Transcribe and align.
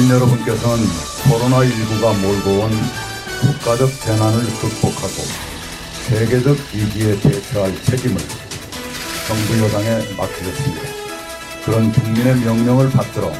국민 0.00 0.16
여러분께서는 0.16 0.86
코로나19가 1.24 2.18
몰고 2.20 2.50
온 2.60 2.70
국가적 3.42 3.90
재난을 4.00 4.46
극복하고 4.46 5.22
세계적 6.08 6.56
위기에 6.72 7.20
대처할 7.20 7.74
책임을 7.82 8.16
정부 9.28 9.58
여당에 9.62 10.14
맡기겠습니다. 10.16 10.82
그런 11.66 11.92
국민의 11.92 12.36
명령을 12.36 12.88
받들어 12.88 13.30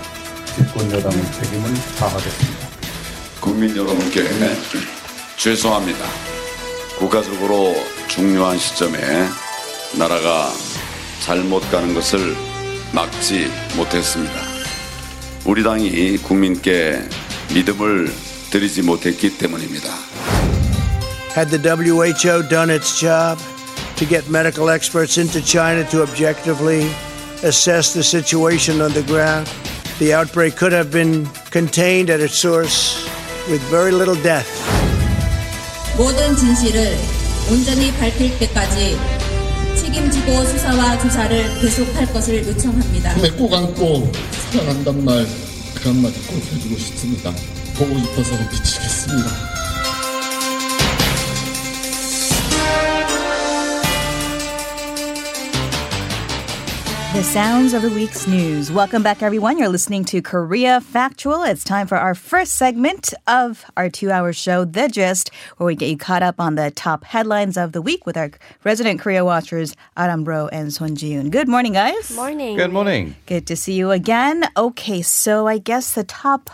집권 0.55 0.93
여당의 0.93 1.33
책임을 1.33 1.75
다하겠습니다. 1.99 2.69
국민 3.41 3.75
여러분께 3.75 4.29
죄송합니다. 5.39 6.05
국가적으로 6.99 7.75
중요한 8.07 8.59
시점에 8.59 8.99
나라가 9.99 10.53
잘못 11.25 11.61
가는 11.71 11.95
것을 11.95 12.37
막지 12.93 13.51
못했습니다. 13.77 14.50
우리 15.45 15.63
당이 15.63 16.19
국민께 16.19 17.03
믿음을 17.55 18.13
드리지 18.51 18.83
못했기 18.83 19.39
때문입니다. 19.39 19.89
Had 21.37 21.51
the 21.51 21.61
WHO 21.63 22.49
done 22.49 22.71
its 22.71 22.99
job 22.99 23.39
to 23.97 24.07
get 24.07 24.29
medical 24.29 24.69
experts 24.69 25.19
into 25.19 25.41
China 25.41 25.89
to 25.89 26.03
objectively 26.03 26.91
assess 27.43 27.93
the 27.93 28.03
situation 28.03 28.83
on 28.83 28.93
the 28.93 29.03
ground, 29.07 29.49
the 29.99 30.13
outbreak 30.13 30.57
could 30.57 30.73
have 30.73 30.91
been 30.91 31.27
contained 31.51 32.11
at 32.11 32.21
its 32.21 32.37
source 32.37 33.07
with 33.49 33.63
very 33.71 33.93
little 33.93 34.21
death. 34.23 34.49
모든 35.97 36.37
진실을 36.37 36.97
온전히 37.51 37.93
밝힐 37.93 38.39
때까지 38.39 39.20
책임지고 39.91 40.45
수사와 40.45 40.99
조사를 41.01 41.61
계속할 41.61 42.13
것을 42.13 42.47
요청합니다. 42.47 43.15
품에 43.15 43.31
꼭 43.31 43.53
안고 43.53 44.13
사랑한단 44.53 45.05
말 45.05 45.27
그 45.83 45.89
한마디 45.89 46.21
꼭 46.27 46.37
해주고 46.37 46.77
싶습니다. 46.77 47.33
보고 47.75 47.99
싶어서 47.99 48.37
미치겠습니다. 48.53 49.60
The 57.13 57.25
sounds 57.25 57.75
of 57.75 57.83
the 57.83 57.91
week's 57.91 58.29
news. 58.29 58.71
Welcome 58.71 59.03
back, 59.03 59.21
everyone. 59.21 59.59
You're 59.59 59.69
listening 59.69 60.05
to 60.07 60.23
Korea 60.23 60.81
Factual. 60.81 61.43
It's 61.43 61.65
time 61.65 61.89
for 61.89 61.99
our 61.99 62.15
first 62.15 62.55
segment 62.55 63.13
of 63.27 63.65
our 63.77 63.91
two 63.91 64.13
hour 64.13 64.33
show, 64.33 64.65
The 64.65 64.89
Gist, 64.89 65.33
where 65.57 65.67
we 65.67 65.75
get 65.75 65.89
you 65.89 65.97
caught 65.97 66.23
up 66.23 66.39
on 66.39 66.55
the 66.55 66.71
top 66.71 67.03
headlines 67.03 67.57
of 67.57 67.73
the 67.73 67.83
week 67.83 68.07
with 68.07 68.17
our 68.17 68.31
resident 68.63 69.01
Korea 69.01 69.25
watchers, 69.25 69.75
Aram 69.97 70.23
Bro 70.23 70.49
and 70.49 70.73
Son 70.73 70.91
Jiun. 70.91 71.33
Good 71.33 71.49
morning, 71.49 71.73
guys. 71.73 72.15
Morning. 72.15 72.57
Good 72.57 72.73
morning. 72.73 73.17
Good 73.27 73.45
to 73.49 73.57
see 73.57 73.75
you 73.75 73.91
again. 73.91 74.45
Okay, 74.57 75.03
so 75.03 75.49
I 75.49 75.59
guess 75.59 75.93
the 75.95 76.05
top 76.05 76.49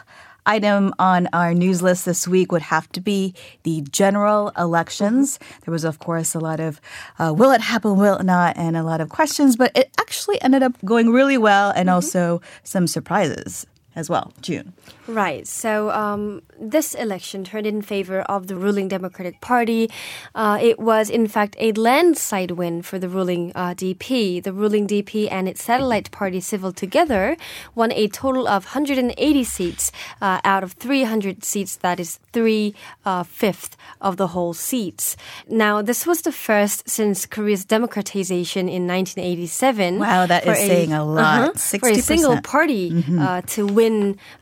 item 0.46 0.94
on 0.98 1.28
our 1.32 1.52
news 1.52 1.82
list 1.82 2.04
this 2.04 2.26
week 2.26 2.52
would 2.52 2.62
have 2.62 2.90
to 2.92 3.00
be 3.00 3.34
the 3.64 3.82
general 3.90 4.52
elections. 4.56 5.38
There 5.64 5.72
was, 5.72 5.84
of 5.84 5.98
course, 5.98 6.34
a 6.34 6.40
lot 6.40 6.60
of 6.60 6.80
uh, 7.18 7.34
will 7.36 7.50
it 7.50 7.60
happen, 7.60 7.96
will 7.96 8.16
it 8.16 8.24
not, 8.24 8.56
and 8.56 8.76
a 8.76 8.82
lot 8.82 9.00
of 9.00 9.08
questions, 9.08 9.56
but 9.56 9.72
it 9.76 9.90
actually 9.98 10.40
ended 10.40 10.62
up 10.62 10.72
going 10.84 11.10
really 11.10 11.38
well 11.38 11.70
and 11.70 11.90
also 11.90 12.40
some 12.62 12.86
surprises 12.86 13.66
as 13.96 14.10
well. 14.10 14.32
June. 14.42 14.74
Right. 15.08 15.46
So 15.46 15.90
um, 15.90 16.42
this 16.60 16.94
election 16.94 17.44
turned 17.44 17.66
in 17.66 17.80
favor 17.82 18.20
of 18.22 18.46
the 18.46 18.56
ruling 18.56 18.88
Democratic 18.88 19.40
Party. 19.40 19.90
Uh, 20.34 20.58
it 20.60 20.78
was, 20.78 21.08
in 21.08 21.26
fact, 21.28 21.56
a 21.58 21.72
landslide 21.72 22.52
win 22.52 22.82
for 22.82 22.98
the 22.98 23.08
ruling 23.08 23.52
uh, 23.54 23.74
DP. 23.74 24.42
The 24.42 24.52
ruling 24.52 24.86
DP 24.86 25.30
and 25.30 25.48
its 25.48 25.62
satellite 25.62 26.10
party 26.10 26.40
Civil 26.40 26.72
together 26.72 27.36
won 27.74 27.90
a 27.92 28.08
total 28.08 28.46
of 28.48 28.64
180 28.66 29.44
seats 29.44 29.92
uh, 30.20 30.40
out 30.44 30.62
of 30.62 30.72
300 30.72 31.44
seats. 31.44 31.76
That 31.76 31.98
is 32.00 32.18
three 32.32 32.74
uh, 33.04 33.22
fifth 33.22 33.76
of 34.00 34.16
the 34.16 34.28
whole 34.28 34.52
seats. 34.54 35.16
Now, 35.48 35.82
this 35.82 36.06
was 36.06 36.22
the 36.22 36.32
first 36.32 36.88
since 36.88 37.26
Korea's 37.26 37.64
democratization 37.64 38.68
in 38.68 38.86
1987. 38.86 39.98
Wow, 39.98 40.26
that 40.26 40.44
is 40.46 40.56
is 40.58 40.66
saying 40.66 40.92
a 40.92 41.04
lot. 41.04 41.56
uh-huh, 41.56 41.78
for 41.78 41.88
a 41.88 41.94
single 41.96 42.36
60%. 42.36 42.42
party 42.42 43.04
uh, 43.18 43.40
to 43.54 43.66
win 43.66 43.85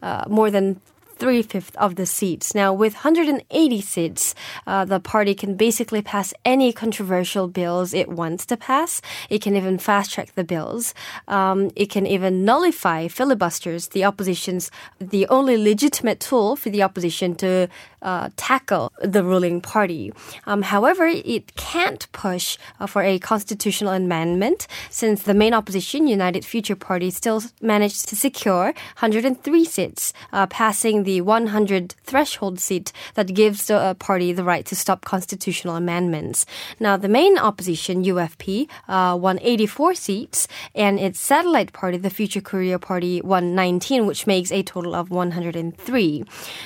uh, 0.03 0.25
more 0.29 0.51
than 0.51 0.81
three 1.25 1.41
fifths 1.41 1.75
of 1.79 1.97
the 1.97 2.05
seats. 2.05 2.55
Now, 2.55 2.75
with 2.75 2.93
180 2.93 3.81
seats, 3.81 4.35
uh, 4.67 4.85
the 4.85 5.01
party 5.01 5.35
can 5.35 5.57
basically 5.57 6.03
pass 6.03 6.35
any 6.45 6.71
controversial 6.71 7.49
bills 7.49 7.95
it 7.95 8.11
wants 8.11 8.45
to 8.45 8.59
pass. 8.59 9.01
It 9.31 9.41
can 9.41 9.57
even 9.57 9.79
fast 9.79 10.13
track 10.13 10.35
the 10.35 10.45
bills. 10.45 10.93
Um, 11.27 11.71
it 11.77 11.89
can 11.89 12.07
even 12.07 12.45
nullify 12.45 13.09
filibusters, 13.09 13.89
the 13.89 14.05
opposition's 14.05 14.71
the 14.99 15.27
only 15.29 15.57
legitimate 15.57 16.21
tool 16.21 16.57
for 16.57 16.69
the 16.69 16.83
opposition 16.83 17.35
to 17.37 17.69
uh, 18.03 18.29
tackle 18.37 18.93
the 19.01 19.25
ruling 19.25 19.63
party. 19.63 20.13
Um, 20.47 20.61
however, 20.61 21.07
it 21.07 21.57
can't 21.57 22.07
push 22.13 22.59
uh, 22.79 22.87
for 22.87 23.03
a 23.03 23.19
constitutional 23.19 23.95
amendment 23.95 24.67
since 24.91 25.23
the 25.23 25.33
main 25.33 25.55
opposition, 25.55 26.07
United 26.07 26.45
Future 26.45 26.77
Party, 26.77 27.11
still 27.11 27.43
managed 27.63 28.09
to 28.11 28.15
secure 28.15 28.75
103 29.01 29.65
seats, 29.65 30.13
uh, 30.35 30.47
passing 30.47 31.05
the 31.05 31.14
100 31.21 31.95
threshold 32.05 32.61
seat 32.61 32.93
that 33.15 33.35
gives 33.35 33.67
the 33.67 33.77
uh, 33.77 33.95
party 33.95 34.33
the 34.33 34.45
right 34.45 34.65
to 34.67 34.77
stop 34.77 35.05
constitutional 35.05 35.77
amendments. 35.77 36.47
Now, 36.81 36.97
the 36.97 37.09
main 37.09 37.39
opposition, 37.39 38.05
UFP, 38.05 38.69
uh, 38.89 39.17
won 39.17 39.39
84 39.43 39.95
seats, 39.95 40.49
and 40.75 40.99
its 40.99 41.21
satellite 41.21 41.73
party, 41.73 41.99
the 41.99 42.11
Future 42.11 42.41
Korea 42.41 42.79
Party, 42.79 43.21
won 43.23 43.55
19, 43.55 44.07
which 44.07 44.27
makes 44.27 44.51
a 44.53 44.63
total 44.63 44.95
of 44.95 45.11
103. 45.11 46.25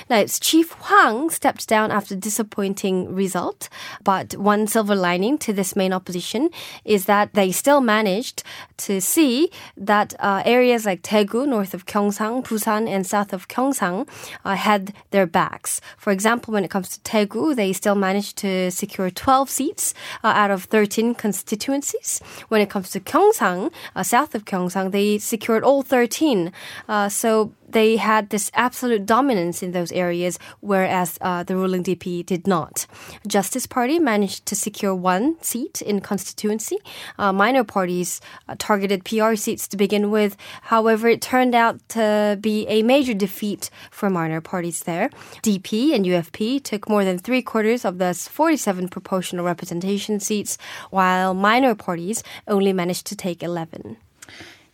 Now, 0.09 0.17
its 0.17 0.39
chief 0.39 0.71
Hwang 0.71 1.29
stepped 1.29 1.67
down 1.67 1.91
after 1.91 2.15
disappointing 2.15 3.13
result, 3.13 3.69
but 4.03 4.35
one 4.35 4.67
silver 4.67 4.95
lining 4.95 5.37
to 5.39 5.53
this 5.53 5.75
main 5.75 5.93
opposition 5.93 6.49
is 6.85 7.05
that 7.05 7.33
they 7.33 7.51
still 7.51 7.81
managed 7.81 8.43
to 8.77 9.01
see 9.01 9.51
that 9.77 10.13
uh, 10.19 10.41
areas 10.45 10.85
like 10.85 11.01
Daegu, 11.03 11.47
north 11.47 11.73
of 11.73 11.85
Gyeongsang, 11.85 12.43
Busan, 12.45 12.87
and 12.87 13.05
south 13.05 13.33
of 13.33 13.47
Gyeongsang 13.47 14.07
uh, 14.45 14.55
had 14.55 14.93
their 15.11 15.25
backs. 15.25 15.81
For 15.97 16.11
example, 16.11 16.53
when 16.53 16.63
it 16.63 16.69
comes 16.69 16.97
to 16.97 16.99
Daegu, 16.99 17.55
they 17.55 17.73
still 17.73 17.95
managed 17.95 18.37
to 18.37 18.71
secure 18.71 19.09
12 19.09 19.49
seats 19.49 19.93
uh, 20.23 20.27
out 20.27 20.51
of 20.51 20.65
13 20.65 21.15
constituencies. 21.15 22.21
When 22.49 22.61
it 22.61 22.69
comes 22.69 22.89
to 22.91 22.99
Gyeongsang, 22.99 23.71
uh, 23.95 24.03
south 24.03 24.35
of 24.35 24.45
Gyeongsang, 24.45 24.91
they 24.91 25.17
secured 25.17 25.63
all 25.63 25.81
13. 25.81 26.51
Uh, 26.87 27.09
so 27.09 27.53
they 27.71 27.97
had 27.97 28.29
this 28.29 28.51
absolute 28.53 29.05
dominance 29.05 29.61
in 29.63 29.71
those 29.71 29.91
areas, 29.91 30.39
whereas 30.59 31.17
uh, 31.21 31.43
the 31.43 31.55
ruling 31.55 31.83
DP 31.83 32.25
did 32.25 32.47
not. 32.47 32.85
Justice 33.27 33.65
Party 33.65 33.99
managed 33.99 34.45
to 34.47 34.55
secure 34.55 34.95
one 34.95 35.41
seat 35.41 35.81
in 35.81 36.01
constituency. 36.01 36.77
Uh, 37.17 37.31
minor 37.31 37.63
parties 37.63 38.21
uh, 38.47 38.55
targeted 38.57 39.05
PR 39.05 39.35
seats 39.35 39.67
to 39.67 39.77
begin 39.77 40.11
with. 40.11 40.35
However, 40.63 41.07
it 41.07 41.21
turned 41.21 41.55
out 41.55 41.77
to 41.89 42.37
be 42.41 42.67
a 42.67 42.83
major 42.83 43.13
defeat 43.13 43.69
for 43.91 44.09
minor 44.09 44.41
parties 44.41 44.83
there. 44.83 45.09
DP 45.43 45.93
and 45.93 46.05
UFP 46.05 46.63
took 46.63 46.89
more 46.89 47.03
than 47.03 47.17
three 47.17 47.41
quarters 47.41 47.85
of 47.85 47.97
the 47.97 48.13
47 48.13 48.89
proportional 48.89 49.45
representation 49.45 50.19
seats, 50.19 50.57
while 50.89 51.33
minor 51.33 51.75
parties 51.75 52.23
only 52.47 52.73
managed 52.73 53.05
to 53.07 53.15
take 53.15 53.43
11. 53.43 53.97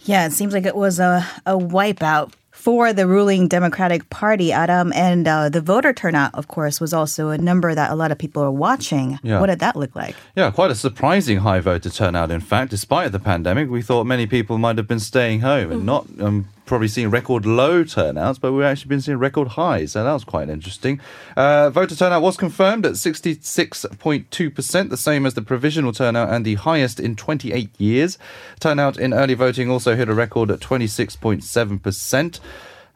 Yeah, 0.01 0.27
it 0.27 0.33
seems 0.33 0.53
like 0.53 0.65
it 0.65 0.75
was 0.75 0.99
a, 0.99 1.25
a 1.45 1.57
wipeout 1.57 2.33
for 2.65 2.93
the 2.93 3.05
ruling 3.05 3.47
Democratic 3.47 4.09
Party, 4.09 4.51
Adam. 4.51 4.91
And 4.93 5.27
uh, 5.27 5.49
the 5.49 5.61
voter 5.61 5.93
turnout, 5.93 6.33
of 6.33 6.47
course, 6.47 6.81
was 6.81 6.93
also 6.93 7.29
a 7.29 7.37
number 7.37 7.75
that 7.75 7.91
a 7.91 7.95
lot 7.95 8.11
of 8.11 8.17
people 8.17 8.41
are 8.41 8.49
watching. 8.49 9.19
Yeah. 9.21 9.39
What 9.39 9.51
did 9.51 9.59
that 9.59 9.75
look 9.75 9.95
like? 9.95 10.15
Yeah, 10.35 10.49
quite 10.49 10.71
a 10.71 10.75
surprising 10.75 11.37
high 11.37 11.59
voter 11.59 11.91
turnout, 11.91 12.31
in 12.31 12.39
fact. 12.41 12.71
Despite 12.71 13.11
the 13.11 13.19
pandemic, 13.19 13.69
we 13.69 13.83
thought 13.83 14.05
many 14.05 14.25
people 14.25 14.57
might 14.57 14.79
have 14.79 14.87
been 14.87 14.99
staying 14.99 15.41
home 15.41 15.71
and 15.71 15.85
not 15.85 16.07
um, 16.19 16.47
probably 16.65 16.87
seeing 16.87 17.09
record 17.09 17.45
low 17.45 17.83
turnouts, 17.83 18.39
but 18.39 18.51
we've 18.51 18.65
actually 18.65 18.89
been 18.89 19.01
seeing 19.01 19.17
record 19.17 19.49
highs. 19.49 19.91
So 19.93 20.03
that 20.03 20.13
was 20.13 20.23
quite 20.23 20.49
interesting. 20.49 20.99
Uh, 21.35 21.69
voter 21.69 21.95
turnout 21.95 22.21
was 22.21 22.37
confirmed 22.37 22.85
at 22.85 22.93
66.2%, 22.93 24.89
the 24.89 24.97
same 24.97 25.25
as 25.25 25.33
the 25.33 25.41
provisional 25.41 25.93
turnout 25.93 26.29
and 26.29 26.45
the 26.45 26.55
highest 26.55 26.99
in 26.99 27.15
28 27.15 27.69
years. 27.79 28.17
Turnout 28.59 28.97
in 28.97 29.13
early 29.13 29.33
voting 29.33 29.69
also 29.69 29.95
hit 29.95 30.09
a 30.09 30.13
record 30.13 30.51
at 30.51 30.59
26.7%. 30.59 32.39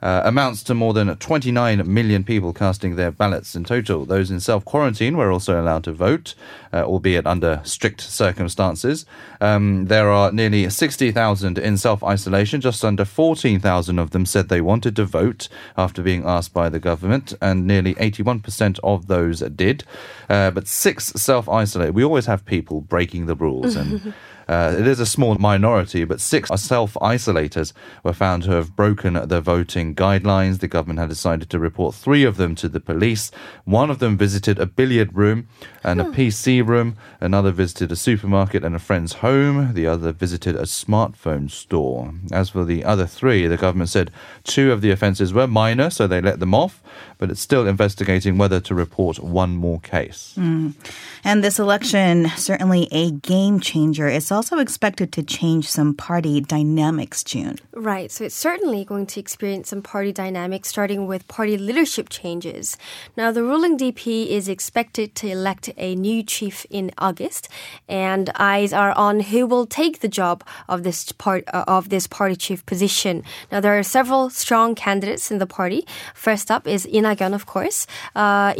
Uh, 0.01 0.21
amounts 0.23 0.63
to 0.63 0.73
more 0.73 0.93
than 0.93 1.13
29 1.13 1.93
million 1.93 2.23
people 2.23 2.53
casting 2.53 2.95
their 2.95 3.11
ballots 3.11 3.53
in 3.53 3.65
total. 3.65 4.05
Those 4.05 4.31
in 4.31 4.39
self 4.39 4.63
quarantine 4.63 5.17
were 5.17 5.29
also 5.29 5.61
allowed 5.61 5.83
to 5.83 5.91
vote, 5.91 6.35
uh, 6.71 6.83
albeit 6.83 7.27
under 7.27 7.59
strict 7.65 7.99
circumstances. 7.99 9.05
Um, 9.41 9.87
there 9.87 10.09
are 10.09 10.31
nearly 10.31 10.69
60,000 10.69 11.57
in 11.57 11.77
self 11.77 12.01
isolation. 12.01 12.61
Just 12.61 12.85
under 12.85 13.03
14,000 13.03 13.99
of 13.99 14.11
them 14.11 14.25
said 14.25 14.47
they 14.47 14.61
wanted 14.61 14.95
to 14.95 15.03
vote 15.03 15.49
after 15.77 16.01
being 16.01 16.23
asked 16.25 16.53
by 16.53 16.69
the 16.69 16.79
government, 16.79 17.33
and 17.41 17.67
nearly 17.67 17.95
81% 17.95 18.79
of 18.81 19.07
those 19.07 19.41
did. 19.41 19.83
Uh, 20.29 20.51
but 20.51 20.67
six 20.67 21.07
self 21.07 21.49
isolated. 21.49 21.93
We 21.93 22.05
always 22.05 22.25
have 22.25 22.45
people 22.45 22.79
breaking 22.79 23.25
the 23.25 23.35
rules 23.35 23.75
and. 23.75 24.13
Uh, 24.49 24.75
it 24.79 24.87
is 24.87 24.99
a 24.99 25.05
small 25.05 25.35
minority, 25.35 26.03
but 26.05 26.19
six 26.19 26.49
self 26.59 26.95
isolators 26.95 27.71
were 28.03 28.13
found 28.13 28.41
to 28.41 28.49
have 28.49 28.75
broken 28.75 29.13
the 29.13 29.39
voting 29.39 29.93
guidelines. 29.93 30.59
The 30.59 30.67
government 30.67 30.97
had 30.97 31.09
decided 31.09 31.51
to 31.51 31.59
report 31.59 31.93
three 31.93 32.23
of 32.23 32.37
them 32.37 32.55
to 32.55 32.67
the 32.67 32.79
police. 32.79 33.29
One 33.65 33.91
of 33.91 33.99
them 33.99 34.17
visited 34.17 34.57
a 34.57 34.65
billiard 34.65 35.15
room 35.15 35.47
and 35.83 36.01
a 36.01 36.05
PC 36.05 36.65
room. 36.67 36.97
Another 37.21 37.51
visited 37.51 37.91
a 37.91 37.95
supermarket 37.95 38.63
and 38.63 38.75
a 38.75 38.79
friend's 38.79 39.13
home. 39.13 39.75
The 39.75 39.85
other 39.85 40.11
visited 40.11 40.55
a 40.55 40.63
smartphone 40.63 41.51
store. 41.51 42.15
As 42.31 42.49
for 42.49 42.65
the 42.65 42.83
other 42.83 43.05
three, 43.05 43.45
the 43.45 43.55
government 43.55 43.91
said 43.91 44.09
two 44.43 44.71
of 44.71 44.81
the 44.81 44.89
offences 44.89 45.31
were 45.31 45.45
minor, 45.45 45.91
so 45.91 46.07
they 46.07 46.21
let 46.21 46.39
them 46.39 46.55
off, 46.55 46.81
but 47.19 47.29
it's 47.29 47.41
still 47.41 47.67
investigating 47.67 48.37
whether 48.37 48.61
to 48.61 48.73
report 48.73 49.19
one 49.19 49.51
more 49.51 49.79
case. 49.81 50.33
And 50.37 51.43
this 51.43 51.59
election, 51.59 52.29
certainly 52.37 52.87
a 52.91 53.11
game 53.11 53.59
changer. 53.59 54.07
It's 54.07 54.31
also 54.31 54.57
expected 54.57 55.11
to 55.13 55.21
change 55.21 55.69
some 55.69 55.93
party 55.93 56.39
dynamics, 56.39 57.23
June. 57.23 57.57
Right, 57.73 58.09
so 58.09 58.23
it's 58.23 58.35
certainly 58.35 58.85
going 58.85 59.05
to 59.07 59.19
experience 59.19 59.69
some 59.69 59.81
party 59.81 60.13
dynamics, 60.13 60.69
starting 60.69 61.07
with 61.07 61.27
party 61.27 61.57
leadership 61.57 62.07
changes. 62.07 62.77
Now, 63.17 63.31
the 63.31 63.43
ruling 63.43 63.77
DP 63.77 64.27
is 64.27 64.47
expected 64.47 65.13
to 65.15 65.27
elect 65.27 65.69
a 65.75 65.95
new 65.95 66.23
chief 66.23 66.65
in 66.69 66.91
August, 66.97 67.49
and 67.89 68.31
eyes 68.35 68.71
are 68.71 68.93
on 68.93 69.19
who 69.19 69.45
will 69.45 69.65
take 69.65 69.99
the 69.99 70.07
job 70.07 70.41
of 70.69 70.83
this 70.83 71.11
part 71.11 71.43
uh, 71.53 71.65
of 71.67 71.89
this 71.89 72.07
party 72.07 72.37
chief 72.37 72.65
position. 72.65 73.23
Now, 73.51 73.59
there 73.59 73.77
are 73.77 73.83
several 73.83 74.29
strong 74.29 74.73
candidates 74.73 75.31
in 75.31 75.39
the 75.39 75.45
party. 75.45 75.85
First 76.13 76.49
up 76.49 76.65
is 76.65 76.87
Ina 76.87 77.08
Gyeon, 77.15 77.33
of 77.33 77.45
course. 77.45 77.87
Uh, 78.15 78.53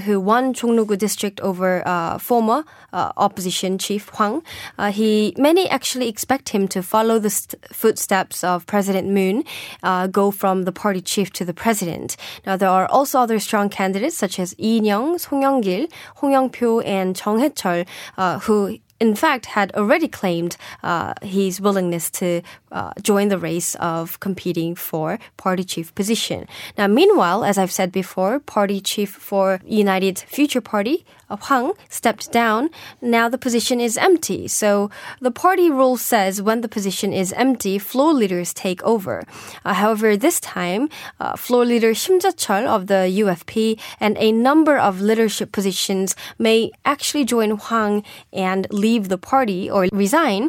who 0.00 0.20
won 0.20 0.54
Jongno-gu 0.54 0.96
district 0.96 1.40
over 1.40 1.86
uh, 1.86 2.18
former 2.18 2.64
uh, 2.92 3.12
opposition 3.16 3.78
chief 3.78 4.08
Hwang. 4.10 4.42
Uh, 4.78 4.90
he 4.90 5.34
many 5.36 5.68
actually 5.68 6.08
expect 6.08 6.50
him 6.50 6.68
to 6.68 6.82
follow 6.82 7.18
the 7.18 7.30
st- 7.30 7.54
footsteps 7.72 8.42
of 8.44 8.66
President 8.66 9.08
Moon, 9.08 9.44
uh, 9.82 10.06
go 10.06 10.30
from 10.30 10.64
the 10.64 10.72
party 10.72 11.00
chief 11.00 11.32
to 11.32 11.44
the 11.44 11.54
president. 11.54 12.16
Now 12.46 12.56
there 12.56 12.70
are 12.70 12.86
also 12.86 13.20
other 13.20 13.38
strong 13.38 13.68
candidates 13.68 14.16
such 14.16 14.38
as 14.38 14.54
Lee 14.58 14.80
Nyong, 14.80 15.20
Song 15.20 15.42
Young-gil, 15.42 15.86
Hong 16.16 16.32
Young-pyo, 16.32 16.80
and 16.84 17.16
Chung 17.16 17.38
Hae-chol, 17.40 17.86
uh, 18.16 18.38
who 18.40 18.78
in 19.00 19.14
fact, 19.14 19.46
had 19.46 19.74
already 19.74 20.08
claimed 20.08 20.56
uh, 20.82 21.14
his 21.22 21.60
willingness 21.60 22.10
to 22.10 22.42
uh, 22.72 22.92
join 23.02 23.28
the 23.28 23.38
race 23.38 23.74
of 23.76 24.18
competing 24.20 24.74
for 24.74 25.18
party 25.36 25.64
chief 25.64 25.94
position. 25.94 26.46
Now, 26.78 26.86
meanwhile, 26.86 27.44
as 27.44 27.58
I've 27.58 27.72
said 27.72 27.92
before, 27.92 28.40
party 28.40 28.80
chief 28.80 29.10
for 29.10 29.60
United 29.64 30.18
Future 30.18 30.60
Party, 30.60 31.04
Hwang, 31.28 31.72
stepped 31.88 32.30
down. 32.30 32.70
Now 33.00 33.28
the 33.28 33.38
position 33.38 33.80
is 33.80 33.96
empty. 33.96 34.46
So 34.46 34.90
the 35.20 35.30
party 35.30 35.70
rule 35.70 35.96
says 35.96 36.40
when 36.40 36.60
the 36.60 36.68
position 36.68 37.12
is 37.12 37.32
empty, 37.32 37.78
floor 37.78 38.12
leaders 38.12 38.54
take 38.54 38.82
over. 38.84 39.24
Uh, 39.64 39.74
however, 39.74 40.16
this 40.16 40.38
time, 40.38 40.88
uh, 41.18 41.36
floor 41.36 41.64
leader 41.64 41.92
Shim 41.92 42.20
Jae-chul 42.20 42.66
of 42.66 42.86
the 42.86 43.10
UFP 43.22 43.78
and 43.98 44.16
a 44.18 44.30
number 44.30 44.78
of 44.78 45.00
leadership 45.00 45.50
positions 45.50 46.14
may 46.38 46.70
actually 46.84 47.24
join 47.24 47.50
Hwang 47.58 48.04
and 48.32 48.66
leave 48.86 49.04
the 49.08 49.20
party 49.32 49.60
or 49.74 49.82
resign 50.04 50.42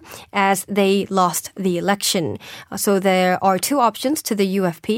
as 0.50 0.58
they 0.80 0.94
lost 1.22 1.44
the 1.66 1.74
election. 1.84 2.26
Uh, 2.72 2.78
so 2.86 2.92
there 3.10 3.34
are 3.48 3.58
two 3.70 3.80
options 3.90 4.18
to 4.28 4.34
the 4.42 4.48
UFP. 4.60 4.90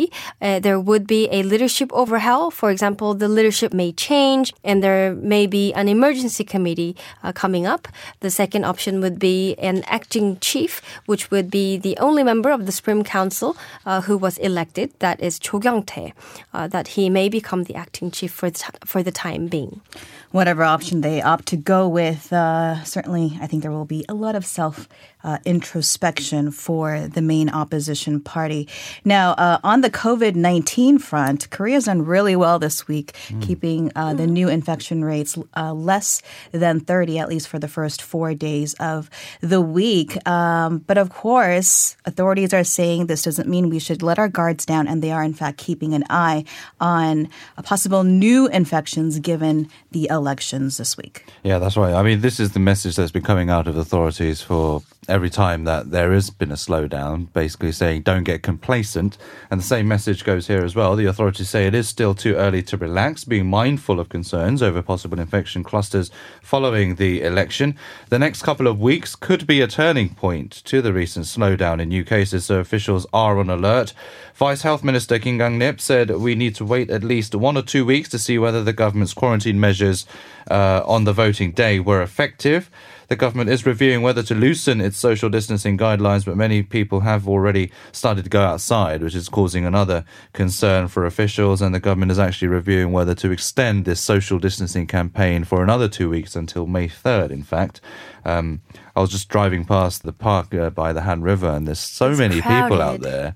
Uh, 0.42 0.60
there 0.66 0.80
would 0.90 1.06
be 1.16 1.22
a 1.38 1.40
leadership 1.52 1.90
overhaul. 2.02 2.46
For 2.52 2.70
example, 2.76 3.10
the 3.24 3.30
leadership 3.38 3.72
may 3.82 3.92
change 4.08 4.46
and 4.70 4.78
there 4.86 5.08
may 5.36 5.46
be 5.48 5.66
an 5.82 5.88
emergency 5.88 6.44
committee 6.54 6.94
uh, 7.24 7.32
coming 7.44 7.66
up. 7.74 7.84
The 8.26 8.32
second 8.42 8.64
option 8.72 8.94
would 9.04 9.18
be 9.32 9.56
an 9.70 9.78
acting 10.00 10.28
chief, 10.50 10.72
which 11.10 11.24
would 11.32 11.50
be 11.60 11.68
the 11.88 11.96
only 12.08 12.24
member 12.32 12.52
of 12.58 12.62
the 12.68 12.74
Supreme 12.80 13.04
Council 13.04 13.50
uh, 13.86 14.02
who 14.08 14.16
was 14.26 14.36
elected. 14.50 14.88
That 15.06 15.18
is 15.28 15.40
Cho 15.46 15.60
Kyung-tae. 15.60 16.14
Uh, 16.54 16.68
that 16.76 16.86
he 16.96 17.10
may 17.10 17.28
become 17.30 17.62
the 17.70 17.76
acting 17.76 18.10
chief 18.12 18.32
for 18.40 18.50
the, 18.50 18.60
for 18.92 19.02
the 19.08 19.12
time 19.12 19.44
being. 19.48 19.82
Whatever 20.32 20.64
option 20.64 21.02
they 21.02 21.22
opt 21.22 21.48
to 21.48 21.58
go 21.58 21.88
with, 21.88 22.32
uh, 22.32 22.84
certainly 22.84 23.38
I 23.42 23.48
think 23.48 23.64
there 23.64 23.72
will 23.72 23.86
be 23.86 24.06
a 24.08 24.14
lot 24.14 24.36
of 24.36 24.46
self 24.46 24.88
uh, 25.24 25.38
introspection 25.44 26.52
for 26.52 27.08
the 27.08 27.22
main 27.22 27.50
opposition 27.50 28.22
party. 28.22 28.68
Now, 29.04 29.32
uh, 29.32 29.60
on 29.64 29.82
the 29.82 29.90
COVID 29.90 30.36
19 30.36 31.00
front, 31.00 31.50
Korea's 31.50 31.86
done 31.86 32.06
really 32.06 32.36
well 32.36 32.60
this 32.60 32.88
week, 32.88 33.16
keeping 33.42 33.92
uh, 33.96 34.14
the 34.14 34.28
new 34.28 34.48
infection 34.48 35.04
rates 35.04 35.38
uh, 35.58 35.74
less 35.74 36.22
than 36.52 36.80
30, 36.80 37.20
at 37.20 37.28
least 37.28 37.48
for 37.48 37.60
the 37.60 37.68
first 37.68 38.02
four 38.02 38.34
days 38.34 38.76
of 38.76 39.10
the 39.42 39.60
week. 39.60 40.16
Um, 40.28 40.80
but 40.80 40.98
of 40.98 41.10
course, 41.10 41.98
authorities 42.06 42.54
are 42.54 42.64
saying 42.64 43.08
this 43.08 43.24
doesn't 43.24 43.50
mean 43.50 43.70
we 43.70 43.80
should 43.80 44.02
let 44.02 44.20
our 44.20 44.30
guards 44.30 44.66
down, 44.66 44.88
and 44.88 45.02
they 45.02 45.12
are, 45.12 45.24
in 45.24 45.34
fact, 45.34 45.58
keeping 45.58 45.94
an 45.94 46.06
eye 46.10 46.46
on 46.80 47.28
a 47.58 47.64
possible 47.64 48.04
new 48.04 48.48
infections 48.48 49.20
given 49.20 49.70
the 49.92 50.08
elections 50.20 50.78
this 50.78 50.96
week. 50.96 51.26
Yeah, 51.44 51.58
that's 51.58 51.76
right. 51.76 51.94
I 51.94 52.04
mean, 52.04 52.22
this 52.22 52.40
is 52.40 52.52
the 52.52 52.60
message 52.60 52.96
that's 52.96 53.12
been 53.12 53.24
coming 53.24 53.50
out 53.50 53.68
of 53.68 53.76
authorities 53.76 54.42
for 54.42 54.84
every 55.08 55.30
time 55.30 55.64
that 55.64 55.90
there 55.90 56.12
has 56.12 56.30
been 56.30 56.52
a 56.52 56.56
slowdown, 56.56 57.34
basically 57.34 57.72
saying 57.72 58.04
don't 58.04 58.24
get 58.24 58.44
complacent. 58.44 59.18
And 59.50 59.60
the 59.60 59.66
same 59.66 59.88
message 59.88 60.24
goes 60.24 60.48
here 60.48 60.64
as 60.64 60.76
well. 60.76 60.96
The 60.96 61.08
authorities 61.08 61.50
say 61.50 61.66
it 61.66 61.74
is 61.74 61.90
still 61.90 62.14
too 62.14 62.36
early 62.36 62.62
to 62.64 62.78
relax, 62.78 63.26
being 63.26 63.48
mindful 63.48 64.00
of 64.00 64.10
concerns 64.10 64.62
over 64.62 64.82
possible 64.84 65.20
infection 65.20 65.64
clusters 65.64 66.12
following 66.44 66.96
the 66.96 67.24
election. 67.24 67.76
The 68.10 68.20
next 68.20 68.44
couple 68.44 68.68
of 68.68 68.80
weeks 68.80 69.16
could 69.16 69.48
be 69.48 69.62
a 69.62 69.68
turning 69.68 70.10
point 70.10 70.52
to 70.66 70.82
the 70.82 70.94
recent 70.94 71.26
slowdown 71.26 71.82
in 71.82 71.90
new 71.90 72.04
cases, 72.04 72.46
so 72.46 72.60
officials 72.60 73.08
are 73.12 73.40
on 73.40 73.50
alert. 73.50 73.94
Vice 74.36 74.62
Health 74.62 74.84
Minister 74.84 75.20
Kim 75.20 75.38
Gang-nip 75.38 75.82
said 75.82 76.12
we 76.12 76.36
need 76.36 76.56
to 76.56 76.66
wait 76.66 76.90
at 76.90 77.04
least 77.04 77.36
one 77.36 77.58
or 77.58 77.62
two 77.62 77.86
weeks 77.86 78.10
to 78.10 78.20
see 78.20 78.38
whether 78.38 78.64
the 78.64 78.74
government's 78.74 79.14
quarantine 79.14 79.60
measures 79.60 80.06
uh, 80.50 80.82
on 80.86 81.04
the 81.04 81.14
voting 81.14 81.52
day 81.52 81.80
were 81.80 82.02
effective. 82.02 82.70
The 83.10 83.16
government 83.16 83.50
is 83.50 83.66
reviewing 83.66 84.04
whether 84.04 84.22
to 84.22 84.36
loosen 84.36 84.82
its 84.82 84.96
social 84.96 85.30
distancing 85.30 85.80
guidelines, 85.80 86.26
but 86.26 86.38
many 86.38 86.62
people 86.62 87.00
have 87.00 87.28
already 87.28 87.72
started 87.92 88.24
to 88.24 88.30
go 88.30 88.42
outside, 88.42 89.02
which 89.02 89.16
is 89.16 89.30
causing 89.30 89.66
another 89.66 90.06
concern 90.34 90.88
for 90.88 91.08
officials. 91.08 91.60
And 91.60 91.74
the 91.74 91.80
government 91.80 92.12
is 92.12 92.20
actually 92.20 92.50
reviewing 92.50 92.92
whether 92.92 93.16
to 93.16 93.32
extend 93.32 93.86
this 93.86 94.00
social 94.00 94.38
distancing 94.38 94.86
campaign 94.86 95.44
for 95.44 95.64
another 95.64 95.88
two 95.88 96.08
weeks 96.08 96.36
until 96.36 96.68
May 96.68 96.88
3rd, 96.88 97.32
in 97.32 97.42
fact. 97.42 97.82
Um, 98.26 98.62
I 98.96 99.02
was 99.02 99.10
just 99.10 99.28
driving 99.28 99.66
past 99.66 100.04
the 100.04 100.14
park 100.14 100.54
uh, 100.54 100.70
by 100.70 100.94
the 100.94 101.02
Han 101.02 101.24
River, 101.24 101.50
and 101.50 101.68
there's 101.68 101.80
so 101.80 102.12
It's 102.12 102.20
many 102.20 102.42
people 102.42 102.80
out 102.80 103.02
there. 103.02 103.34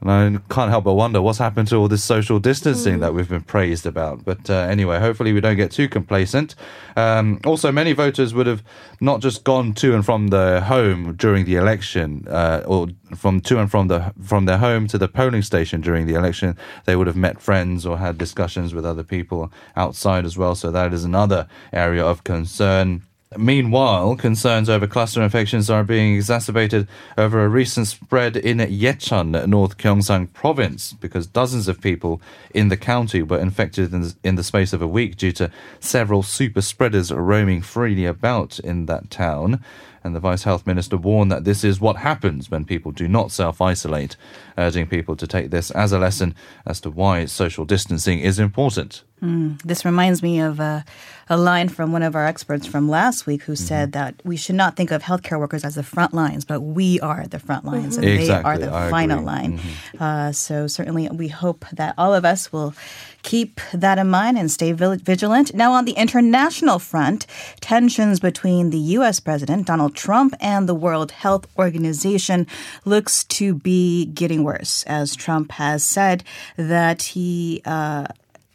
And 0.00 0.10
I 0.10 0.54
can't 0.54 0.70
help 0.70 0.84
but 0.84 0.94
wonder 0.94 1.20
what's 1.20 1.38
happened 1.38 1.66
to 1.68 1.76
all 1.76 1.88
this 1.88 2.04
social 2.04 2.38
distancing 2.38 3.00
that 3.00 3.14
we've 3.14 3.28
been 3.28 3.42
praised 3.42 3.84
about. 3.84 4.24
But 4.24 4.48
uh, 4.48 4.54
anyway, 4.54 5.00
hopefully 5.00 5.32
we 5.32 5.40
don't 5.40 5.56
get 5.56 5.72
too 5.72 5.88
complacent. 5.88 6.54
Um, 6.96 7.40
also, 7.44 7.72
many 7.72 7.92
voters 7.92 8.32
would 8.32 8.46
have 8.46 8.62
not 9.00 9.20
just 9.20 9.42
gone 9.42 9.74
to 9.74 9.94
and 9.96 10.04
from 10.04 10.28
their 10.28 10.60
home 10.60 11.16
during 11.16 11.46
the 11.46 11.56
election, 11.56 12.26
uh, 12.28 12.62
or 12.64 12.88
from 13.16 13.40
to 13.40 13.58
and 13.58 13.70
from 13.70 13.88
the 13.88 14.12
from 14.22 14.44
their 14.44 14.58
home 14.58 14.86
to 14.86 14.98
the 14.98 15.08
polling 15.08 15.42
station 15.42 15.80
during 15.80 16.06
the 16.06 16.14
election. 16.14 16.56
They 16.84 16.94
would 16.94 17.08
have 17.08 17.16
met 17.16 17.40
friends 17.40 17.84
or 17.84 17.98
had 17.98 18.18
discussions 18.18 18.72
with 18.72 18.86
other 18.86 19.02
people 19.02 19.52
outside 19.74 20.24
as 20.24 20.38
well. 20.38 20.54
So 20.54 20.70
that 20.70 20.92
is 20.92 21.02
another 21.02 21.48
area 21.72 22.04
of 22.04 22.22
concern. 22.22 23.02
Meanwhile, 23.36 24.16
concerns 24.16 24.70
over 24.70 24.86
cluster 24.86 25.20
infections 25.20 25.68
are 25.68 25.84
being 25.84 26.14
exacerbated 26.14 26.88
over 27.18 27.44
a 27.44 27.48
recent 27.48 27.86
spread 27.86 28.38
in 28.38 28.56
Yecheon, 28.56 29.46
North 29.46 29.76
Gyeongsang 29.76 30.32
province, 30.32 30.94
because 30.94 31.26
dozens 31.26 31.68
of 31.68 31.78
people 31.82 32.22
in 32.54 32.68
the 32.68 32.76
county 32.78 33.22
were 33.22 33.38
infected 33.38 33.92
in 33.92 34.00
the, 34.00 34.16
in 34.24 34.36
the 34.36 34.42
space 34.42 34.72
of 34.72 34.80
a 34.80 34.88
week 34.88 35.18
due 35.18 35.32
to 35.32 35.50
several 35.78 36.22
super 36.22 36.62
spreaders 36.62 37.12
roaming 37.12 37.60
freely 37.60 38.06
about 38.06 38.58
in 38.60 38.86
that 38.86 39.10
town. 39.10 39.62
And 40.02 40.16
the 40.16 40.20
Vice 40.20 40.44
Health 40.44 40.66
Minister 40.66 40.96
warned 40.96 41.30
that 41.30 41.44
this 41.44 41.64
is 41.64 41.82
what 41.82 41.96
happens 41.96 42.50
when 42.50 42.64
people 42.64 42.92
do 42.92 43.08
not 43.08 43.30
self 43.30 43.60
isolate, 43.60 44.16
urging 44.56 44.86
people 44.86 45.16
to 45.16 45.26
take 45.26 45.50
this 45.50 45.70
as 45.72 45.92
a 45.92 45.98
lesson 45.98 46.34
as 46.64 46.80
to 46.80 46.88
why 46.88 47.26
social 47.26 47.66
distancing 47.66 48.20
is 48.20 48.38
important. 48.38 49.02
Mm, 49.22 49.60
this 49.62 49.84
reminds 49.84 50.22
me 50.22 50.40
of 50.40 50.60
a, 50.60 50.84
a 51.28 51.36
line 51.36 51.68
from 51.68 51.92
one 51.92 52.02
of 52.02 52.14
our 52.14 52.26
experts 52.26 52.66
from 52.66 52.88
last 52.88 53.26
week 53.26 53.42
who 53.42 53.56
said 53.56 53.90
mm-hmm. 53.90 54.00
that 54.00 54.14
we 54.24 54.36
should 54.36 54.54
not 54.54 54.76
think 54.76 54.90
of 54.90 55.02
healthcare 55.02 55.38
workers 55.38 55.64
as 55.64 55.74
the 55.74 55.82
front 55.82 56.14
lines, 56.14 56.44
but 56.44 56.60
we 56.60 57.00
are 57.00 57.26
the 57.26 57.38
front 57.38 57.64
mm-hmm. 57.64 57.76
lines 57.76 57.96
and 57.96 58.06
they 58.06 58.30
are 58.30 58.58
the 58.58 58.72
I 58.72 58.90
final 58.90 59.18
agree. 59.18 59.26
line. 59.26 59.58
Mm-hmm. 59.58 60.02
Uh, 60.02 60.32
so 60.32 60.66
certainly 60.66 61.08
we 61.08 61.28
hope 61.28 61.64
that 61.72 61.94
all 61.98 62.14
of 62.14 62.24
us 62.24 62.52
will 62.52 62.74
keep 63.22 63.60
that 63.74 63.98
in 63.98 64.08
mind 64.08 64.38
and 64.38 64.50
stay 64.50 64.72
vil- 64.72 64.96
vigilant. 64.96 65.52
Now 65.54 65.72
on 65.72 65.84
the 65.84 65.92
international 65.92 66.78
front, 66.78 67.26
tensions 67.60 68.20
between 68.20 68.70
the 68.70 68.78
U.S. 68.78 69.20
President 69.20 69.66
Donald 69.66 69.94
Trump 69.94 70.34
and 70.40 70.68
the 70.68 70.74
World 70.74 71.10
Health 71.10 71.46
Organization 71.58 72.46
looks 72.84 73.24
to 73.24 73.54
be 73.54 74.06
getting 74.06 74.44
worse 74.44 74.84
as 74.84 75.16
Trump 75.16 75.52
has 75.52 75.82
said 75.82 76.22
that 76.56 77.02
he 77.02 77.60
uh, 77.64 78.06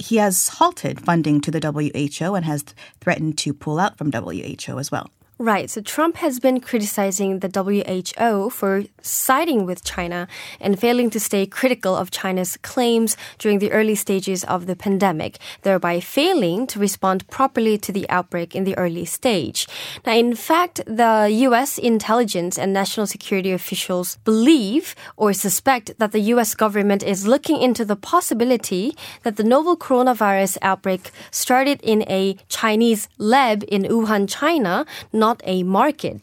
he 0.03 0.17
has 0.17 0.49
halted 0.49 0.99
funding 0.99 1.39
to 1.41 1.49
the 1.49 1.61
WHO 1.71 2.35
and 2.35 2.43
has 2.45 2.65
threatened 2.99 3.37
to 3.37 3.53
pull 3.53 3.79
out 3.79 3.97
from 3.97 4.11
WHO 4.11 4.77
as 4.77 4.91
well. 4.91 5.09
Right. 5.39 5.67
So 5.67 5.81
Trump 5.81 6.17
has 6.17 6.39
been 6.39 6.59
criticizing 6.59 7.39
the 7.39 7.49
WHO 7.49 8.51
for 8.51 8.83
siding 9.01 9.65
with 9.65 9.83
China 9.83 10.27
and 10.61 10.79
failing 10.79 11.09
to 11.09 11.19
stay 11.19 11.47
critical 11.47 11.95
of 11.95 12.11
China's 12.11 12.55
claims 12.57 13.17
during 13.39 13.57
the 13.57 13.71
early 13.71 13.95
stages 13.95 14.43
of 14.43 14.67
the 14.67 14.75
pandemic, 14.75 15.39
thereby 15.63 15.99
failing 15.99 16.67
to 16.67 16.77
respond 16.77 17.27
properly 17.29 17.79
to 17.79 17.91
the 17.91 18.07
outbreak 18.09 18.55
in 18.55 18.63
the 18.63 18.77
early 18.77 19.05
stage. 19.05 19.67
Now, 20.05 20.13
in 20.13 20.35
fact, 20.35 20.81
the 20.85 21.27
US 21.47 21.79
intelligence 21.79 22.59
and 22.59 22.71
national 22.71 23.07
security 23.07 23.51
officials 23.51 24.17
believe 24.23 24.93
or 25.17 25.33
suspect 25.33 25.97
that 25.97 26.11
the 26.11 26.21
US 26.33 26.53
government 26.53 27.01
is 27.01 27.25
looking 27.25 27.59
into 27.59 27.83
the 27.83 27.95
possibility 27.95 28.95
that 29.23 29.37
the 29.37 29.43
novel 29.43 29.75
coronavirus 29.75 30.59
outbreak 30.61 31.09
started 31.31 31.81
in 31.81 32.03
a 32.03 32.37
Chinese 32.49 33.09
lab 33.17 33.63
in 33.67 33.81
Wuhan, 33.83 34.29
China, 34.29 34.85
not 35.25 35.37
a 35.55 35.57
market, 35.79 36.21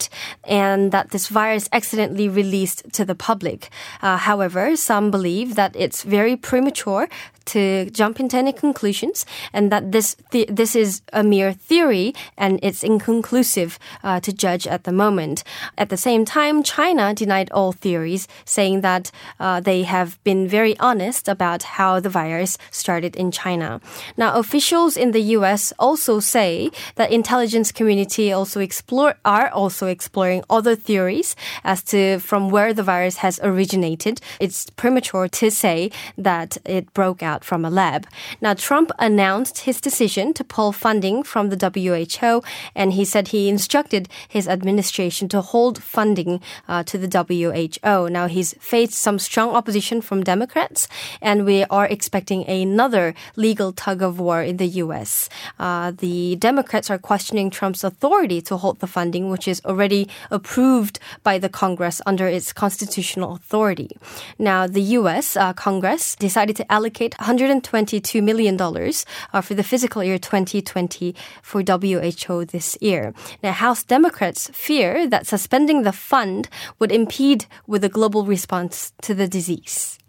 and 0.63 0.81
that 0.95 1.07
this 1.13 1.27
virus 1.39 1.65
accidentally 1.77 2.29
released 2.41 2.79
to 2.97 3.03
the 3.09 3.17
public. 3.29 3.59
Uh, 4.05 4.17
however, 4.29 4.63
some 4.89 5.05
believe 5.17 5.49
that 5.59 5.71
it's 5.83 6.01
very 6.17 6.35
premature 6.49 7.03
to 7.45 7.89
jump 7.99 8.15
into 8.19 8.37
any 8.37 8.53
conclusions, 8.65 9.25
and 9.55 9.71
that 9.71 9.83
this 9.95 10.15
the- 10.33 10.49
this 10.61 10.75
is 10.83 10.91
a 11.21 11.23
mere 11.33 11.51
theory 11.69 12.07
and 12.37 12.53
it's 12.67 12.83
inconclusive 12.91 13.71
uh, 14.07 14.19
to 14.25 14.31
judge 14.45 14.65
at 14.75 14.81
the 14.83 14.91
moment. 15.03 15.37
At 15.81 15.89
the 15.89 15.97
same 16.07 16.23
time, 16.39 16.55
China 16.63 17.05
denied 17.23 17.49
all 17.57 17.71
theories, 17.85 18.23
saying 18.45 18.81
that 18.81 19.11
uh, 19.39 19.59
they 19.69 19.81
have 19.95 20.09
been 20.23 20.47
very 20.57 20.75
honest 20.89 21.23
about 21.35 21.61
how 21.77 21.99
the 21.99 22.13
virus 22.21 22.51
started 22.83 23.13
in 23.15 23.29
China. 23.43 23.69
Now, 24.17 24.29
officials 24.43 24.93
in 25.03 25.11
the 25.11 25.25
U.S. 25.37 25.73
also 25.77 26.13
say 26.21 26.69
that 26.95 27.11
intelligence 27.11 27.69
community 27.79 28.25
also 28.37 28.59
explore 28.91 29.15
are 29.23 29.49
also 29.51 29.87
exploring 29.87 30.43
other 30.49 30.75
theories 30.75 31.33
as 31.63 31.81
to 31.81 32.19
from 32.19 32.49
where 32.49 32.73
the 32.73 32.83
virus 32.83 33.17
has 33.17 33.39
originated. 33.41 34.19
It's 34.37 34.69
premature 34.71 35.29
to 35.29 35.49
say 35.49 35.91
that 36.17 36.57
it 36.65 36.93
broke 36.93 37.23
out 37.23 37.45
from 37.45 37.63
a 37.63 37.69
lab. 37.69 38.05
Now, 38.41 38.53
Trump 38.53 38.91
announced 38.99 39.59
his 39.59 39.79
decision 39.79 40.33
to 40.33 40.43
pull 40.43 40.73
funding 40.73 41.23
from 41.23 41.49
the 41.49 41.59
WHO, 41.71 42.43
and 42.75 42.91
he 42.91 43.05
said 43.05 43.29
he 43.29 43.47
instructed 43.47 44.09
his 44.27 44.45
administration 44.45 45.29
to 45.29 45.39
hold 45.39 45.81
funding 45.81 46.41
uh, 46.67 46.83
to 46.83 46.97
the 46.97 47.07
WHO. 47.07 48.09
Now, 48.09 48.27
he's 48.27 48.53
faced 48.59 48.95
some 48.95 49.19
strong 49.19 49.55
opposition 49.55 50.01
from 50.01 50.21
Democrats, 50.21 50.89
and 51.21 51.45
we 51.45 51.63
are 51.69 51.87
expecting 51.87 52.45
another 52.45 53.15
legal 53.37 53.71
tug 53.71 54.01
of 54.01 54.19
war 54.19 54.43
in 54.43 54.57
the 54.57 54.67
U.S. 54.83 55.29
Uh, 55.57 55.91
the 55.91 56.35
Democrats 56.35 56.89
are 56.89 56.99
questioning 56.99 57.49
Trump's 57.49 57.85
authority 57.85 58.41
to 58.41 58.57
hold 58.57 58.80
the 58.81 58.87
funding, 58.87 59.29
which 59.29 59.47
is 59.47 59.61
already 59.63 60.09
approved 60.29 60.99
by 61.23 61.37
the 61.37 61.49
Congress 61.49 62.01
under 62.05 62.27
its 62.27 62.51
constitutional 62.51 63.35
authority. 63.35 63.95
Now, 64.37 64.67
the 64.67 64.81
U.S. 64.99 65.37
Uh, 65.37 65.53
Congress 65.53 66.15
decided 66.15 66.55
to 66.57 66.69
allocate 66.71 67.15
$122 67.19 68.21
million 68.21 68.59
uh, 68.59 69.41
for 69.41 69.53
the 69.53 69.63
fiscal 69.63 70.03
year 70.03 70.19
2020 70.19 71.15
for 71.41 71.63
WHO 71.63 72.45
this 72.45 72.77
year. 72.81 73.13
Now, 73.41 73.53
House 73.53 73.83
Democrats 73.83 74.49
fear 74.53 75.07
that 75.07 75.27
suspending 75.27 75.83
the 75.83 75.93
fund 75.93 76.49
would 76.79 76.91
impede 76.91 77.45
with 77.67 77.81
the 77.81 77.89
global 77.89 78.25
response 78.25 78.91
to 79.03 79.13
the 79.13 79.27
disease. 79.27 80.00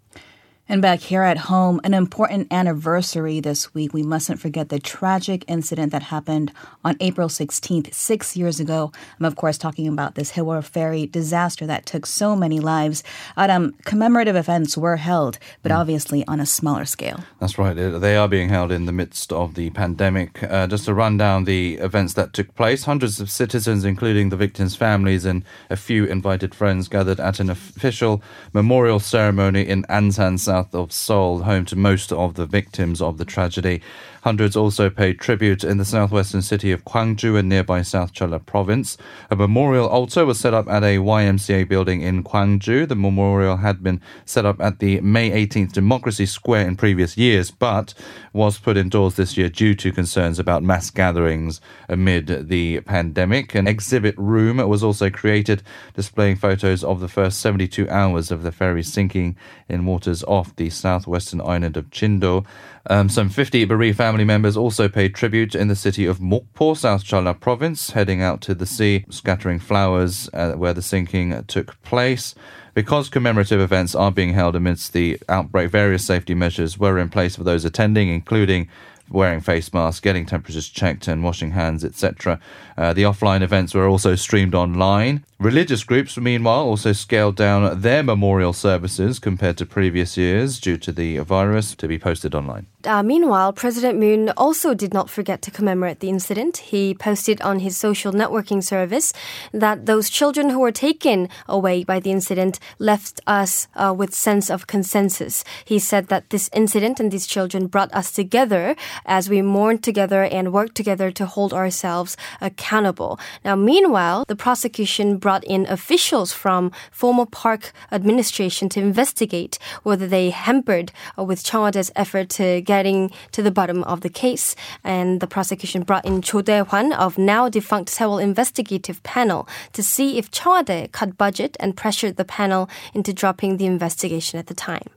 And 0.73 0.81
back 0.81 1.01
here 1.01 1.21
at 1.21 1.37
home, 1.37 1.79
an 1.83 1.93
important 1.93 2.51
anniversary 2.51 3.39
this 3.39 3.75
week. 3.75 3.93
We 3.93 4.01
mustn't 4.01 4.39
forget 4.39 4.69
the 4.69 4.79
tragic 4.79 5.45
incident 5.47 5.91
that 5.91 6.01
happened 6.01 6.51
on 6.83 6.97
April 6.99 7.27
16th, 7.29 7.93
six 7.93 8.35
years 8.35 8.59
ago. 8.59 8.91
I'm, 9.19 9.25
of 9.27 9.35
course, 9.35 9.59
talking 9.59 9.87
about 9.87 10.15
this 10.15 10.31
Sewol 10.31 10.63
ferry 10.63 11.05
disaster 11.05 11.67
that 11.67 11.85
took 11.85 12.07
so 12.07 12.35
many 12.35 12.59
lives. 12.59 13.03
Um, 13.37 13.75
commemorative 13.85 14.35
events 14.35 14.75
were 14.75 14.95
held, 14.97 15.37
but 15.61 15.71
obviously 15.71 16.25
on 16.27 16.39
a 16.39 16.45
smaller 16.47 16.85
scale. 16.85 17.19
That's 17.39 17.59
right. 17.59 17.75
They- 17.75 17.99
They 17.99 18.17
are 18.17 18.27
being 18.27 18.49
held 18.49 18.71
in 18.71 18.87
the 18.87 18.91
midst 18.91 19.31
of 19.31 19.53
the 19.53 19.69
pandemic. 19.69 20.41
Uh, 20.41 20.65
just 20.65 20.85
to 20.85 20.95
run 20.95 21.17
down 21.17 21.43
the 21.43 21.75
events 21.75 22.15
that 22.15 22.33
took 22.33 22.55
place, 22.55 22.85
hundreds 22.85 23.19
of 23.19 23.29
citizens, 23.29 23.85
including 23.85 24.29
the 24.29 24.37
victims' 24.37 24.75
families 24.75 25.23
and 25.23 25.43
a 25.69 25.75
few 25.75 26.05
invited 26.05 26.55
friends, 26.55 26.87
gathered 26.87 27.19
at 27.19 27.39
an 27.39 27.51
official 27.51 28.23
memorial 28.53 28.99
ceremony 28.99 29.61
in 29.61 29.83
Ansan, 29.83 30.39
south 30.39 30.62
of 30.71 30.91
Seoul, 30.93 31.43
home 31.43 31.65
to 31.65 31.75
most 31.75 32.11
of 32.11 32.35
the 32.35 32.45
victims 32.45 33.01
of 33.01 33.17
the 33.17 33.25
tragedy. 33.25 33.81
Hundreds 34.23 34.55
also 34.55 34.89
paid 34.89 35.19
tribute 35.19 35.65
in 35.65 35.77
the 35.77 35.83
southwestern 35.83 36.41
city 36.41 36.71
of 36.71 36.85
Gwangju 36.85 37.37
and 37.37 37.49
nearby 37.49 37.81
South 37.81 38.13
Jeolla 38.13 38.39
province. 38.39 38.97
A 39.29 39.35
memorial 39.35 39.85
altar 39.85 40.25
was 40.25 40.39
set 40.39 40.53
up 40.53 40.69
at 40.69 40.81
a 40.81 40.97
YMCA 40.97 41.67
building 41.67 41.99
in 41.99 42.23
Gwangju. 42.23 42.87
The 42.87 42.95
memorial 42.95 43.57
had 43.57 43.83
been 43.83 43.99
set 44.23 44.45
up 44.45 44.61
at 44.61 44.79
the 44.79 45.01
May 45.01 45.45
18th 45.45 45.73
Democracy 45.73 46.25
Square 46.25 46.69
in 46.69 46.77
previous 46.77 47.17
years, 47.17 47.51
but 47.51 47.93
was 48.31 48.57
put 48.57 48.77
indoors 48.77 49.15
this 49.17 49.35
year 49.35 49.49
due 49.49 49.75
to 49.75 49.91
concerns 49.91 50.39
about 50.39 50.63
mass 50.63 50.89
gatherings 50.89 51.59
amid 51.89 52.47
the 52.47 52.79
pandemic. 52.79 53.53
An 53.55 53.67
exhibit 53.67 54.17
room 54.17 54.55
was 54.69 54.85
also 54.85 55.09
created, 55.09 55.63
displaying 55.95 56.37
photos 56.37 56.81
of 56.81 57.01
the 57.01 57.09
first 57.09 57.41
72 57.41 57.89
hours 57.89 58.31
of 58.31 58.43
the 58.43 58.53
ferry 58.53 58.83
sinking 58.83 59.35
in 59.67 59.85
waters 59.85 60.23
off 60.23 60.55
the 60.55 60.69
southwestern 60.69 61.41
island 61.41 61.75
of 61.75 61.89
Chindo. 61.89 62.45
Um, 62.89 63.07
some 63.07 63.29
50 63.29 63.65
bereaved 63.65 63.97
family 64.13 64.25
members 64.25 64.55
also 64.55 64.87
paid 64.87 65.15
tribute 65.15 65.55
in 65.55 65.69
the 65.69 65.75
city 65.75 66.05
of 66.05 66.19
Mokpo, 66.19 66.77
South 66.77 67.03
Jeolla 67.03 67.33
province, 67.33 67.89
heading 67.89 68.21
out 68.21 68.41
to 68.41 68.53
the 68.53 68.67
sea, 68.67 69.05
scattering 69.09 69.57
flowers 69.57 70.29
uh, 70.35 70.51
where 70.51 70.71
the 70.75 70.83
sinking 70.83 71.43
took 71.45 71.81
place. 71.81 72.35
Because 72.75 73.09
commemorative 73.09 73.59
events 73.59 73.95
are 73.95 74.11
being 74.11 74.33
held 74.33 74.55
amidst 74.55 74.93
the 74.93 75.19
outbreak, 75.27 75.71
various 75.71 76.05
safety 76.05 76.35
measures 76.35 76.77
were 76.77 76.99
in 76.99 77.09
place 77.09 77.35
for 77.35 77.43
those 77.43 77.65
attending, 77.65 78.07
including 78.09 78.69
wearing 79.13 79.39
face 79.39 79.73
masks, 79.73 79.99
getting 79.99 80.25
temperatures 80.25 80.67
checked, 80.67 81.07
and 81.07 81.23
washing 81.23 81.51
hands, 81.51 81.85
etc. 81.85 82.39
Uh, 82.77 82.93
the 82.93 83.03
offline 83.03 83.41
events 83.41 83.73
were 83.73 83.87
also 83.87 84.15
streamed 84.15 84.55
online. 84.55 85.23
Religious 85.39 85.83
groups, 85.83 86.17
meanwhile, 86.17 86.63
also 86.63 86.93
scaled 86.93 87.35
down 87.35 87.81
their 87.81 88.01
memorial 88.01 88.53
services 88.53 89.19
compared 89.19 89.57
to 89.57 89.65
previous 89.65 90.15
years 90.15 90.59
due 90.59 90.77
to 90.77 90.91
the 90.91 91.17
virus 91.17 91.75
to 91.75 91.87
be 91.87 91.99
posted 91.99 92.33
online. 92.33 92.65
Uh, 92.85 93.03
meanwhile, 93.03 93.53
President 93.53 93.99
Moon 93.99 94.29
also 94.35 94.73
did 94.73 94.93
not 94.93 95.09
forget 95.09 95.41
to 95.41 95.51
commemorate 95.51 95.99
the 95.99 96.09
incident. 96.09 96.57
He 96.57 96.93
posted 96.93 97.41
on 97.41 97.59
his 97.59 97.77
social 97.77 98.11
networking 98.11 98.63
service 98.63 99.13
that 99.53 99.85
those 99.85 100.09
children 100.09 100.49
who 100.49 100.59
were 100.59 100.71
taken 100.71 101.29
away 101.47 101.83
by 101.83 101.99
the 101.99 102.11
incident 102.11 102.59
left 102.79 103.21
us 103.27 103.67
uh, 103.75 103.93
with 103.95 104.13
sense 104.13 104.49
of 104.49 104.67
consensus. 104.67 105.43
He 105.63 105.79
said 105.79 106.07
that 106.07 106.29
this 106.29 106.49
incident 106.53 106.99
and 106.99 107.11
these 107.11 107.27
children 107.27 107.67
brought 107.67 107.93
us 107.93 108.11
together 108.11 108.75
as 109.05 109.29
we 109.29 109.41
mourned 109.41 109.83
together 109.83 110.23
and 110.23 110.53
worked 110.53 110.75
together 110.75 111.11
to 111.11 111.25
hold 111.25 111.53
ourselves 111.53 112.17
accountable. 112.41 113.19
Now, 113.43 113.55
meanwhile, 113.55 114.25
the 114.27 114.35
prosecution 114.35 115.17
brought 115.17 115.43
in 115.43 115.65
officials 115.67 116.33
from 116.33 116.71
former 116.91 117.25
park 117.25 117.73
administration 117.91 118.69
to 118.69 118.79
investigate 118.79 119.59
whether 119.83 120.07
they 120.07 120.29
hampered 120.29 120.91
uh, 121.17 121.23
with 121.23 121.43
Cheong 121.43 121.61
Wa 121.61 121.71
Dae's 121.71 121.91
effort 121.95 122.29
to 122.31 122.61
getting 122.61 123.11
to 123.31 123.41
the 123.41 123.51
bottom 123.51 123.83
of 123.83 124.01
the 124.01 124.09
case. 124.09 124.55
And 124.83 125.19
the 125.19 125.27
prosecution 125.27 125.83
brought 125.83 126.05
in 126.05 126.21
Cho 126.21 126.41
Dae-hwan 126.41 126.93
of 126.93 127.17
now 127.17 127.49
defunct 127.49 127.89
Seoul 127.89 128.17
Investigative 128.17 129.01
Panel 129.03 129.47
to 129.73 129.83
see 129.83 130.17
if 130.17 130.31
Cheong 130.31 130.53
Wa 130.53 130.61
Dae 130.63 130.89
cut 130.91 131.17
budget 131.17 131.57
and 131.59 131.75
pressured 131.75 132.17
the 132.17 132.25
panel 132.25 132.69
into 132.93 133.13
dropping 133.13 133.57
the 133.57 133.65
investigation 133.65 134.39
at 134.39 134.47
the 134.47 134.53
time. 134.53 134.87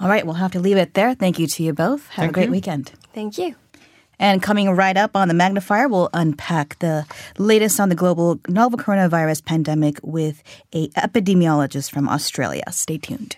All 0.00 0.08
right, 0.08 0.24
we'll 0.24 0.34
have 0.34 0.52
to 0.52 0.60
leave 0.60 0.76
it 0.76 0.94
there. 0.94 1.14
Thank 1.14 1.38
you 1.38 1.46
to 1.46 1.62
you 1.62 1.72
both. 1.72 2.08
Have 2.10 2.28
a 2.28 2.32
great 2.32 2.50
weekend. 2.50 2.92
Thank 3.14 3.38
you. 3.38 3.54
And 4.18 4.42
coming 4.42 4.70
right 4.70 4.96
up 4.96 5.14
on 5.14 5.28
the 5.28 5.34
magnifier, 5.34 5.88
we'll 5.88 6.08
unpack 6.14 6.78
the 6.78 7.06
latest 7.38 7.78
on 7.78 7.90
the 7.90 7.94
global 7.94 8.40
novel 8.48 8.78
coronavirus 8.78 9.44
pandemic 9.44 9.98
with 10.02 10.42
a 10.74 10.88
epidemiologist 10.88 11.90
from 11.90 12.08
Australia. 12.08 12.64
Stay 12.70 12.98
tuned. 12.98 13.36